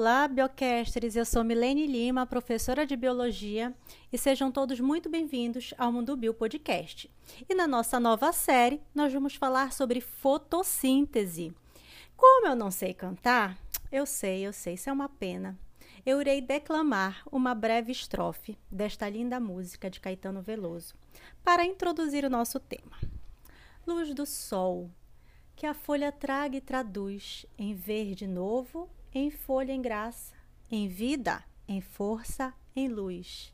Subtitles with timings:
[0.00, 1.16] Olá, biocasters!
[1.16, 3.74] Eu sou Milene Lima, professora de Biologia,
[4.12, 7.10] e sejam todos muito bem-vindos ao Mundo Bio Podcast.
[7.48, 11.52] E na nossa nova série, nós vamos falar sobre fotossíntese.
[12.16, 13.58] Como eu não sei cantar,
[13.90, 15.58] eu sei, eu sei, isso é uma pena.
[16.06, 20.94] Eu irei declamar uma breve estrofe desta linda música de Caetano Veloso
[21.42, 22.96] para introduzir o nosso tema.
[23.84, 24.92] Luz do sol,
[25.56, 30.34] que a folha traga e traduz em verde novo, em folha em graça,
[30.70, 33.52] em vida, em força, em luz.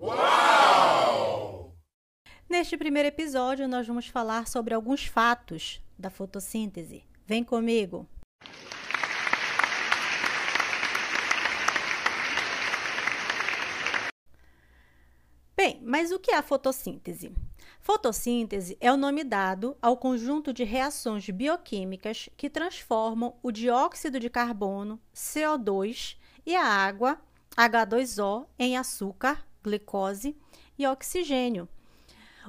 [0.00, 1.74] Uau!
[2.48, 7.04] Neste primeiro episódio, nós vamos falar sobre alguns fatos da fotossíntese.
[7.26, 8.08] Vem comigo!
[15.56, 17.32] Bem, mas o que é a fotossíntese?
[17.92, 24.30] Fotossíntese é o nome dado ao conjunto de reações bioquímicas que transformam o dióxido de
[24.30, 26.16] carbono, CO2,
[26.46, 27.20] e a água,
[27.56, 30.36] H2O, em açúcar, glicose
[30.78, 31.68] e oxigênio.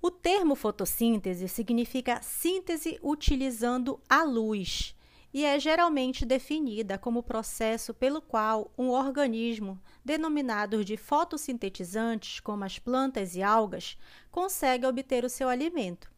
[0.00, 4.94] O termo fotossíntese significa síntese utilizando a luz
[5.34, 12.62] e é geralmente definida como o processo pelo qual um organismo, denominado de fotossintetizantes, como
[12.62, 13.98] as plantas e algas,
[14.30, 16.08] consegue obter o seu alimento.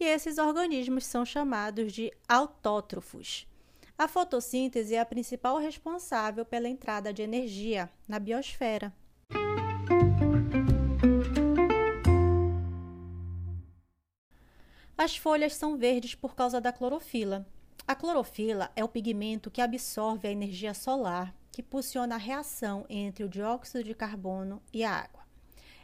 [0.00, 3.46] E esses organismos são chamados de autótrofos.
[3.98, 8.90] A fotossíntese é a principal responsável pela entrada de energia na biosfera.
[14.96, 17.46] As folhas são verdes por causa da clorofila,
[17.86, 23.24] a clorofila é o pigmento que absorve a energia solar que impulsiona a reação entre
[23.24, 25.22] o dióxido de carbono e a água.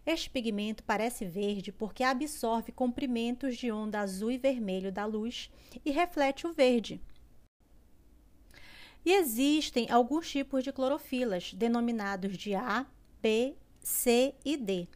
[0.07, 5.51] Este pigmento parece verde porque absorve comprimentos de onda azul e vermelho da luz
[5.85, 6.99] e reflete o verde.
[9.05, 12.87] E existem alguns tipos de clorofilas, denominados de A,
[13.21, 14.89] B, C e D.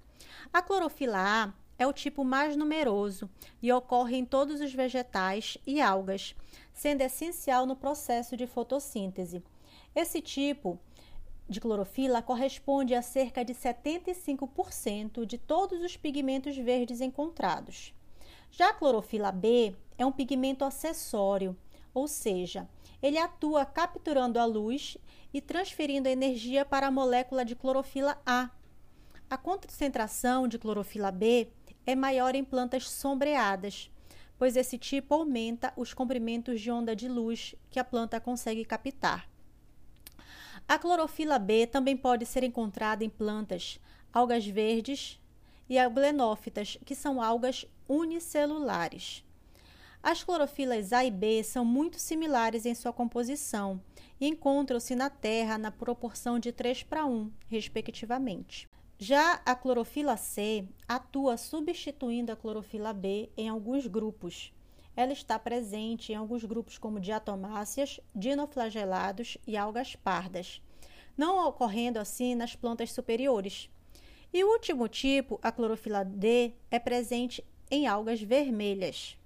[0.50, 3.28] A clorofila A é o tipo mais numeroso
[3.60, 6.34] e ocorre em todos os vegetais e algas,
[6.72, 9.42] sendo essencial no processo de fotossíntese.
[9.94, 10.78] Esse tipo
[11.48, 17.94] de clorofila corresponde a cerca de 75% de todos os pigmentos verdes encontrados.
[18.50, 21.56] Já a clorofila B é um pigmento acessório,
[21.94, 22.68] ou seja,
[23.02, 24.96] ele atua capturando a luz
[25.32, 28.50] e transferindo a energia para a molécula de clorofila A.
[29.28, 31.48] A concentração de clorofila B
[31.86, 33.90] é maior em plantas sombreadas,
[34.42, 39.30] pois esse tipo aumenta os comprimentos de onda de luz que a planta consegue captar.
[40.66, 43.78] A clorofila B também pode ser encontrada em plantas,
[44.12, 45.20] algas verdes
[45.68, 49.24] e ablenófitas, que são algas unicelulares.
[50.02, 53.80] As clorofilas A e B são muito similares em sua composição
[54.20, 58.68] e encontram-se na Terra na proporção de 3 para 1, respectivamente.
[59.04, 64.54] Já a clorofila C atua substituindo a clorofila B em alguns grupos.
[64.94, 70.62] Ela está presente em alguns grupos como diatomáceas, dinoflagelados e algas pardas,
[71.16, 73.68] não ocorrendo assim nas plantas superiores.
[74.32, 79.18] E o último tipo, a clorofila D, é presente em algas vermelhas.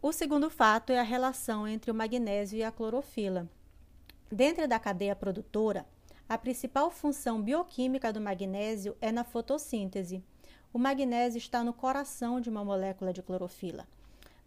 [0.00, 3.50] O segundo fato é a relação entre o magnésio e a clorofila.
[4.30, 5.84] Dentro da cadeia produtora,
[6.26, 10.22] a principal função bioquímica do magnésio é na fotossíntese.
[10.72, 13.86] O magnésio está no coração de uma molécula de clorofila.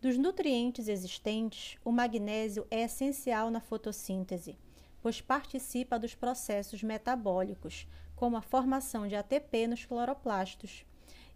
[0.02, 4.58] Dos nutrientes existentes, o magnésio é essencial na fotossíntese,
[5.02, 10.84] pois participa dos processos metabólicos, como a formação de ATP nos cloroplastos.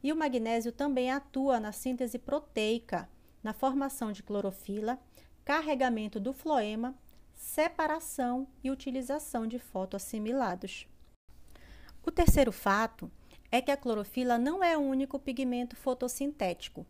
[0.03, 3.07] E o magnésio também atua na síntese proteica,
[3.43, 4.99] na formação de clorofila,
[5.45, 6.95] carregamento do floema
[7.53, 10.87] separação e utilização de fotoassimilados.
[12.01, 13.11] O terceiro fato
[13.51, 16.85] é que a clorofila não é o único pigmento fotossintético.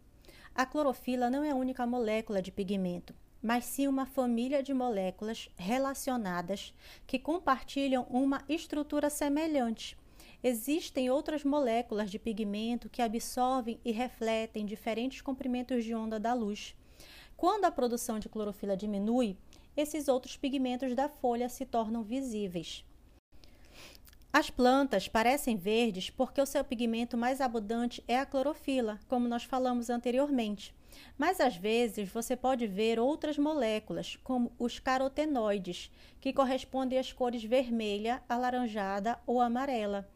[0.54, 5.50] A clorofila não é a única molécula de pigmento, mas sim uma família de moléculas
[5.58, 6.76] relacionadas
[7.08, 9.98] que compartilham uma estrutura semelhante.
[10.44, 16.76] Existem outras moléculas de pigmento que absorvem e refletem diferentes comprimentos de onda da luz.
[17.36, 19.36] Quando a produção de clorofila diminui,
[19.76, 22.84] esses outros pigmentos da folha se tornam visíveis.
[24.34, 29.44] As plantas parecem verdes porque o seu pigmento mais abundante é a clorofila, como nós
[29.44, 30.74] falamos anteriormente.
[31.18, 35.92] Mas às vezes você pode ver outras moléculas, como os carotenoides,
[36.22, 40.10] que correspondem às cores vermelha, alaranjada ou amarela.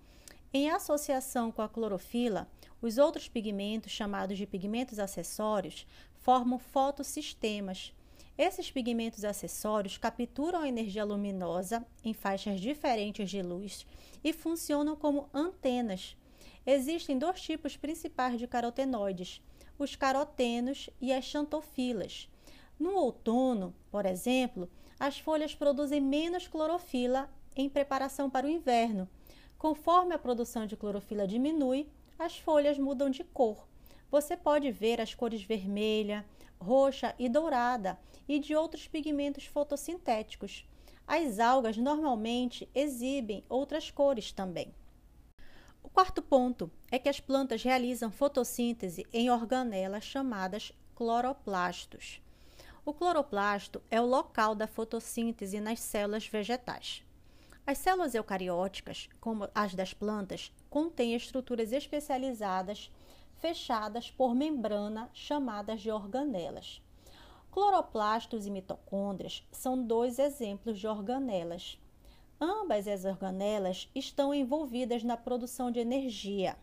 [0.53, 2.49] Em associação com a clorofila,
[2.81, 5.85] os outros pigmentos, chamados de pigmentos acessórios,
[6.21, 7.93] formam fotossistemas
[8.37, 13.85] Esses pigmentos acessórios capturam a energia luminosa em faixas diferentes de luz
[14.23, 16.17] e funcionam como antenas.
[16.65, 19.41] Existem dois tipos principais de carotenoides:
[19.79, 22.29] os carotenos e as xantofilas.
[22.77, 29.07] No outono, por exemplo, as folhas produzem menos clorofila em preparação para o inverno.
[29.57, 31.87] Conforme a produção de clorofila diminui,
[32.19, 33.65] as folhas mudam de cor.
[34.11, 36.25] Você pode ver as cores vermelha,
[36.59, 37.97] roxa e dourada
[38.27, 40.67] e de outros pigmentos fotossintéticos.
[41.07, 44.73] As algas normalmente exibem outras cores também.
[45.83, 52.21] O quarto ponto é que as plantas realizam fotossíntese em organelas chamadas cloroplastos.
[52.83, 57.03] O cloroplasto é o local da fotossíntese nas células vegetais.
[57.67, 62.91] As células eucarióticas, como as das plantas, contêm estruturas especializadas
[63.45, 66.81] fechadas por membrana chamadas de organelas.
[67.51, 71.79] Cloroplastos e mitocôndrias são dois exemplos de organelas.
[72.41, 76.57] Ambas as organelas estão envolvidas na produção de energia,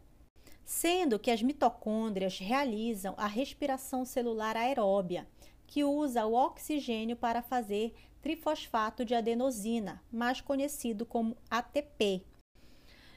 [0.64, 5.28] sendo que as mitocôndrias realizam a respiração celular aeróbia,
[5.68, 12.24] que usa o oxigênio para fazer trifosfato de adenosina, mais conhecido como ATP.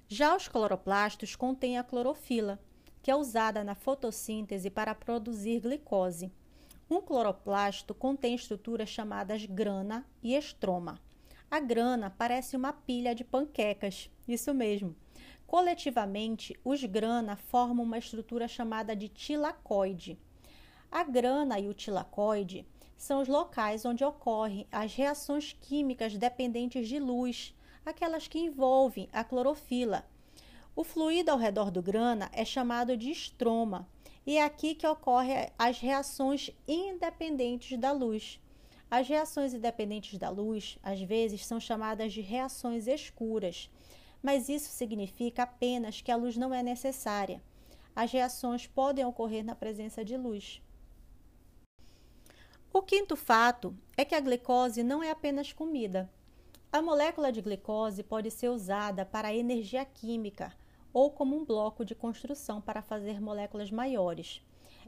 [0.07, 2.59] Já os cloroplastos contêm a clorofila,
[3.05, 6.31] que é usada na fotossíntese para produzir glicose.
[6.89, 10.99] Um cloroplasto contém estruturas chamadas grana e estroma.
[11.51, 14.95] A grana parece uma pilha de panquecas, isso mesmo.
[15.45, 20.17] Coletivamente, os grana formam uma estrutura chamada de tilacoide.
[20.91, 22.65] A grana e o tilacoide
[22.97, 27.53] são os locais onde ocorrem as reações químicas dependentes de luz,
[27.85, 30.03] aquelas que envolvem a clorofila.
[30.75, 33.87] O fluido ao redor do grana é chamado de estroma
[34.27, 38.41] e é aqui que ocorrem as reações independentes da luz.
[38.91, 43.69] As reações independentes da luz, às vezes, são chamadas de reações escuras,
[44.21, 47.41] mas isso significa apenas que a luz não é necessária.
[47.95, 50.61] As reações podem ocorrer na presença de luz.
[52.73, 56.11] O quinto fato é que a glicose não é apenas comida.
[56.69, 60.53] A molécula de glicose pode ser usada para energia química,
[60.95, 64.41] ou como um bloco de construção para fazer moléculas maiores.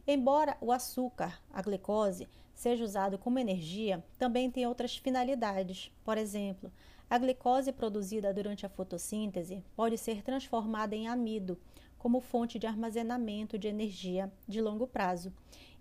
[0.08, 5.92] Embora o açúcar, a glicose, seja usado como energia, também tem outras finalidades.
[6.06, 6.72] Por exemplo,
[7.10, 11.60] a glicose produzida durante a fotossíntese pode ser transformada em amido,
[11.98, 15.34] como fonte de armazenamento de energia de longo prazo,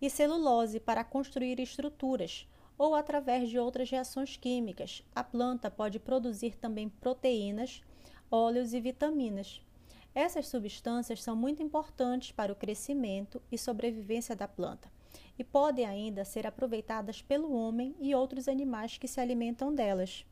[0.02, 5.04] e celulose para construir estruturas, ou através de outras reações químicas.
[5.14, 7.80] A planta pode produzir também proteínas,
[8.28, 9.62] óleos e vitaminas.
[10.16, 14.90] Essas substâncias são muito importantes para o crescimento e sobrevivência da planta
[15.38, 20.24] e podem ainda ser aproveitadas pelo homem e outros animais que se alimentam delas.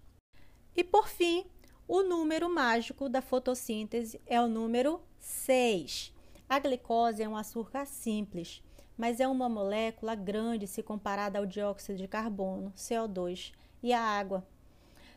[0.75, 1.45] E por fim,
[1.87, 6.15] o número mágico da fotossíntese é o número 6.
[6.49, 8.63] A glicose é um açúcar simples,
[8.97, 13.53] mas é uma molécula grande se comparada ao dióxido de carbono, CO2,
[13.83, 14.47] e à água.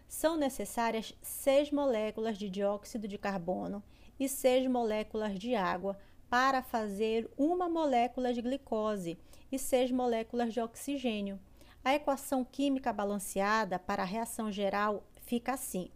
[0.07, 3.83] São necessárias seis moléculas de dióxido de carbono
[4.19, 5.97] e seis moléculas de água
[6.29, 9.17] para fazer uma molécula de glicose
[9.51, 11.39] e seis moléculas de oxigênio.
[11.83, 15.89] A equação química balanceada para a reação geral fica assim: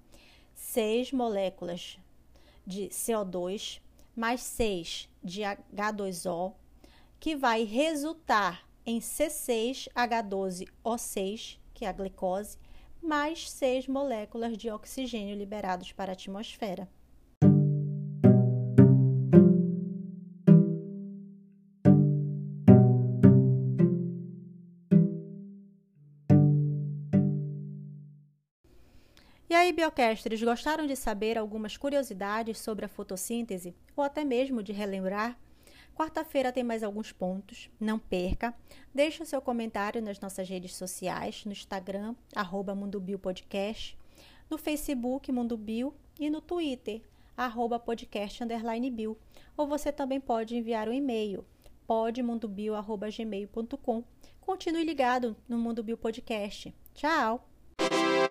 [0.56, 2.00] 6 moléculas
[2.66, 3.82] de CO2
[4.16, 6.54] mais 6 de H2O,
[7.20, 12.60] que vai resultar em C6H12O6, que é a glicose,
[13.02, 16.88] mais 6 moléculas de oxigênio liberados para a atmosfera.
[29.50, 34.72] E aí, biocasters, gostaram de saber algumas curiosidades sobre a fotossíntese ou até mesmo de
[34.72, 35.38] relembrar?
[35.96, 38.56] Quarta-feira tem mais alguns pontos, não perca.
[38.94, 42.76] Deixe o seu comentário nas nossas redes sociais, no Instagram, arroba
[43.22, 43.96] Podcast,
[44.50, 47.02] no Facebook Mundo Bio e no Twitter,
[47.38, 49.18] arroba podcast underline bio.
[49.56, 51.46] Ou você também pode enviar um e-mail,
[51.88, 54.04] podmundobio.gmail.com.
[54.40, 56.74] Continue ligado no Mundo Bio Podcast.
[56.94, 57.51] Tchau!